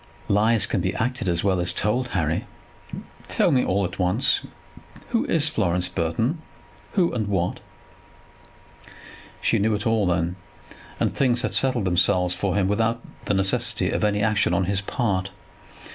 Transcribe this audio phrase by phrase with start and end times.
[0.27, 2.07] "Lies can be acted as well as told.
[2.07, 2.47] Harry,
[3.27, 4.41] tell me all at once.
[5.09, 6.41] Who is Florence Burton;
[6.93, 7.59] who and what?"
[9.41, 10.37] She knew it all, then,
[10.99, 14.81] and things had settled themselves for him without the necessity of any action on his
[14.81, 15.29] part.